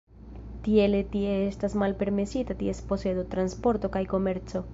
[0.63, 4.65] Tiele tie estas malpermesita ties posedo, transporto kaj komerco.